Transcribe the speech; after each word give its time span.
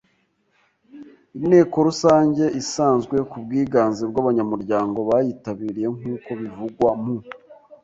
Inteko 1.37 1.75
Rusange 1.87 2.43
isanzwe 2.61 3.15
ku 3.29 3.35
bwiganze 3.43 4.01
bw 4.09 4.15
abanyamuryango 4.21 4.99
bayitabiriye 5.09 5.87
nk 5.95 6.01
uko 6.15 6.29
bivugwa 6.41 6.89
mu 7.01 7.15